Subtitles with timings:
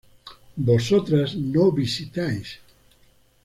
[0.57, 2.59] vosotras no visitáis